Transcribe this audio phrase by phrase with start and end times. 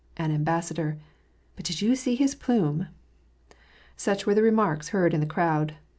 [0.17, 0.97] "An ambassador."''
[1.55, 2.87] But did you see his plume?"
[3.95, 5.75] Such were the remarks heard in the crowd.